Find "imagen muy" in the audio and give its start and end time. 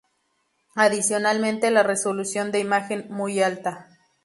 2.59-3.39